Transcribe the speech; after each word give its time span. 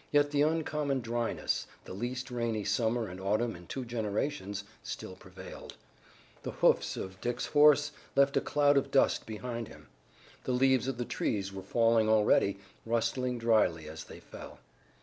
Yet 0.09 0.31
the 0.31 0.41
uncommon 0.41 1.01
dryness, 1.01 1.67
the 1.85 1.93
least 1.93 2.31
rainy 2.31 2.63
summer 2.63 3.07
and 3.07 3.21
autumn 3.21 3.55
in 3.55 3.67
two 3.67 3.85
generations, 3.85 4.63
still 4.81 5.15
prevailed. 5.15 5.75
The 6.41 6.49
hoofs 6.53 6.97
of 6.97 7.21
Dick's 7.21 7.45
horse 7.45 7.91
left 8.15 8.35
a 8.35 8.41
cloud 8.41 8.77
of 8.77 8.89
dust 8.89 9.27
behind 9.27 9.67
him. 9.67 9.89
The 10.45 10.53
leaves 10.53 10.87
of 10.87 10.97
the 10.97 11.05
trees 11.05 11.53
were 11.53 11.61
falling 11.61 12.09
already, 12.09 12.57
rustling 12.83 13.37
dryly 13.37 13.87
as 13.87 14.05
they 14.05 14.19
fell. 14.19 14.57